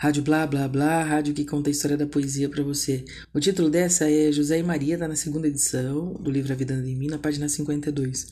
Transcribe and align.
Rádio 0.00 0.22
Blá 0.22 0.46
Blá 0.46 0.68
Blá, 0.68 1.02
rádio 1.02 1.34
que 1.34 1.44
conta 1.44 1.68
a 1.68 1.72
história 1.72 1.96
da 1.96 2.06
poesia 2.06 2.48
para 2.48 2.62
você. 2.62 3.04
O 3.34 3.40
título 3.40 3.68
dessa 3.68 4.08
é 4.08 4.30
José 4.30 4.60
e 4.60 4.62
Maria, 4.62 4.96
tá 4.96 5.08
na 5.08 5.16
segunda 5.16 5.48
edição 5.48 6.14
do 6.14 6.30
livro 6.30 6.52
A 6.52 6.54
Vida 6.54 6.72
em 6.74 6.94
Mim, 6.94 7.08
na 7.08 7.18
página 7.18 7.48
52. 7.48 8.28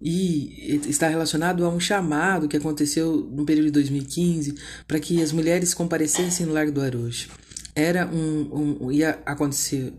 E 0.00 0.78
está 0.86 1.08
relacionado 1.08 1.64
a 1.64 1.68
um 1.68 1.80
chamado 1.80 2.46
que 2.46 2.56
aconteceu 2.56 3.28
no 3.32 3.44
período 3.44 3.66
de 3.66 3.70
2015 3.72 4.54
para 4.86 5.00
que 5.00 5.20
as 5.20 5.32
mulheres 5.32 5.74
comparecessem 5.74 6.46
no 6.46 6.52
Largo 6.52 6.70
do 6.70 6.80
Arojo. 6.80 7.28
Era 7.74 8.06
um, 8.06 8.84
um 8.84 8.92
ia 8.92 9.18
acontecer 9.26 9.92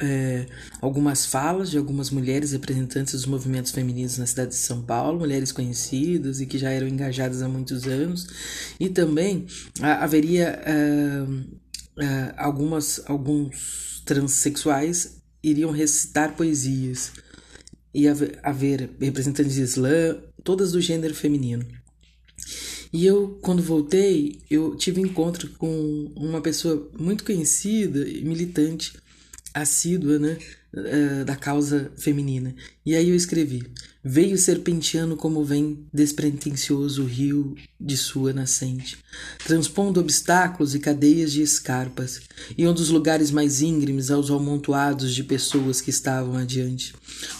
é, 0.00 0.46
algumas 0.80 1.26
falas 1.26 1.70
de 1.70 1.78
algumas 1.78 2.10
mulheres 2.10 2.52
representantes 2.52 3.12
dos 3.12 3.26
movimentos 3.26 3.70
femininos 3.70 4.18
na 4.18 4.26
cidade 4.26 4.50
de 4.50 4.56
São 4.56 4.82
Paulo, 4.82 5.18
mulheres 5.18 5.52
conhecidas 5.52 6.40
e 6.40 6.46
que 6.46 6.58
já 6.58 6.70
eram 6.70 6.88
engajadas 6.88 7.42
há 7.42 7.48
muitos 7.48 7.86
anos, 7.86 8.26
e 8.78 8.88
também 8.88 9.46
a, 9.80 10.04
haveria 10.04 10.60
é, 10.64 11.26
é, 11.98 12.34
algumas, 12.36 13.02
alguns 13.06 14.02
transexuais 14.04 15.20
iriam 15.42 15.70
recitar 15.70 16.34
poesias, 16.34 17.12
e 17.92 18.08
haver, 18.08 18.38
haver 18.42 18.90
representantes 19.00 19.54
de 19.54 19.62
Islã, 19.62 20.16
todas 20.44 20.72
do 20.72 20.80
gênero 20.80 21.14
feminino. 21.14 21.66
E 22.92 23.06
eu, 23.06 23.38
quando 23.40 23.62
voltei, 23.62 24.40
eu 24.50 24.74
tive 24.76 25.00
encontro 25.00 25.48
com 25.50 26.12
uma 26.16 26.40
pessoa 26.40 26.90
muito 26.98 27.24
conhecida 27.24 28.08
e 28.08 28.24
militante 28.24 28.94
assídua, 29.54 30.18
né, 30.18 30.38
uh, 30.74 31.24
da 31.24 31.36
causa 31.36 31.92
feminina. 31.96 32.54
E 32.84 32.94
aí 32.94 33.08
eu 33.08 33.16
escrevi: 33.16 33.62
Veio 34.02 34.38
serpenteando 34.38 35.16
como 35.16 35.44
vem 35.44 35.86
despretensioso 35.92 37.02
o 37.02 37.06
rio 37.06 37.54
de 37.78 37.96
sua 37.96 38.32
nascente, 38.32 38.96
transpondo 39.44 40.00
obstáculos 40.00 40.74
e 40.74 40.78
cadeias 40.78 41.32
de 41.32 41.42
escarpas, 41.42 42.20
e 42.56 42.66
um 42.66 42.72
dos 42.72 42.88
lugares 42.88 43.30
mais 43.30 43.60
íngremes 43.60 44.10
aos 44.10 44.30
amontoados 44.30 45.14
de 45.14 45.22
pessoas 45.22 45.80
que 45.82 45.90
estavam 45.90 46.36
adiante. 46.36 46.94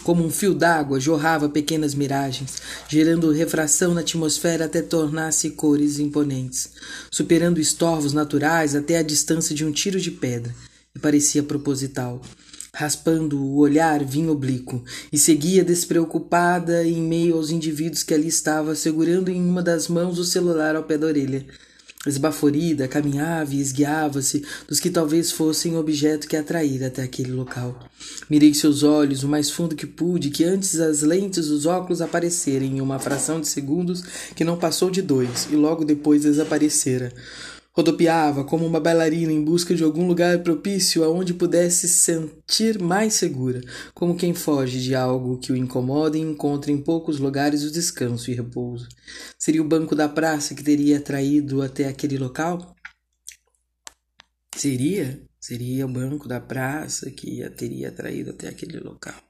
Como 0.04 0.22
um 0.22 0.30
fio 0.30 0.52
d'água, 0.52 1.00
jorrava 1.00 1.48
pequenas 1.48 1.94
miragens, 1.94 2.60
gerando 2.88 3.32
refração 3.32 3.94
na 3.94 4.02
atmosfera 4.02 4.66
até 4.66 4.82
tornar-se 4.82 5.50
cores 5.50 5.98
imponentes, 5.98 6.72
superando 7.10 7.58
estorvos 7.58 8.12
naturais 8.12 8.74
até 8.74 8.98
a 8.98 9.02
distância 9.02 9.54
de 9.54 9.64
um 9.64 9.72
tiro 9.72 9.98
de 9.98 10.10
pedra 10.10 10.54
parecia 11.00 11.42
proposital. 11.42 12.20
Raspando 12.72 13.36
o 13.42 13.56
olhar 13.56 14.04
vinha 14.04 14.30
oblíquo 14.30 14.82
e 15.12 15.18
seguia 15.18 15.64
despreocupada 15.64 16.84
em 16.86 17.02
meio 17.02 17.34
aos 17.34 17.50
indivíduos 17.50 18.04
que 18.04 18.14
ali 18.14 18.28
estava, 18.28 18.76
segurando 18.76 19.28
em 19.28 19.40
uma 19.40 19.62
das 19.62 19.88
mãos 19.88 20.18
o 20.18 20.24
celular 20.24 20.76
ao 20.76 20.84
pé 20.84 20.96
da 20.96 21.08
orelha. 21.08 21.44
Esbaforida, 22.06 22.88
caminhava 22.88 23.54
e 23.54 23.60
esguiava-se 23.60 24.42
dos 24.66 24.80
que 24.80 24.88
talvez 24.88 25.30
fossem 25.30 25.76
objeto 25.76 26.26
que 26.26 26.36
atraíra 26.36 26.86
até 26.86 27.02
aquele 27.02 27.32
local. 27.32 27.78
Mirei 28.30 28.54
seus 28.54 28.82
olhos 28.82 29.22
o 29.22 29.28
mais 29.28 29.50
fundo 29.50 29.76
que 29.76 29.86
pude, 29.86 30.30
que 30.30 30.44
antes 30.44 30.80
as 30.80 31.02
lentes 31.02 31.48
dos 31.48 31.66
óculos 31.66 32.00
aparecerem 32.00 32.78
em 32.78 32.80
uma 32.80 32.98
fração 32.98 33.38
de 33.38 33.48
segundos 33.48 34.02
que 34.34 34.44
não 34.44 34.56
passou 34.56 34.90
de 34.90 35.02
dois, 35.02 35.48
e 35.52 35.56
logo 35.56 35.84
depois 35.84 36.22
desaparecera. 36.22 37.12
Rodopiava 37.72 38.42
como 38.42 38.66
uma 38.66 38.80
bailarina 38.80 39.32
em 39.32 39.44
busca 39.44 39.74
de 39.74 39.84
algum 39.84 40.06
lugar 40.06 40.42
propício 40.42 41.04
aonde 41.04 41.32
pudesse 41.32 41.88
se 41.88 41.98
sentir 41.98 42.80
mais 42.80 43.14
segura, 43.14 43.60
como 43.94 44.16
quem 44.16 44.34
foge 44.34 44.80
de 44.80 44.94
algo 44.94 45.38
que 45.38 45.52
o 45.52 45.56
incomoda 45.56 46.18
e 46.18 46.20
encontra 46.20 46.72
em 46.72 46.82
poucos 46.82 47.20
lugares 47.20 47.62
o 47.62 47.70
descanso 47.70 48.30
e 48.30 48.34
repouso. 48.34 48.88
Seria 49.38 49.62
o 49.62 49.68
banco 49.68 49.94
da 49.94 50.08
praça 50.08 50.54
que 50.54 50.64
teria 50.64 50.98
atraído 50.98 51.62
até 51.62 51.86
aquele 51.86 52.18
local? 52.18 52.74
Seria? 54.56 55.22
Seria 55.40 55.86
o 55.86 55.88
banco 55.88 56.28
da 56.28 56.40
praça 56.40 57.10
que 57.10 57.42
a 57.42 57.50
teria 57.50 57.88
atraído 57.88 58.30
até 58.30 58.48
aquele 58.48 58.78
local. 58.80 59.29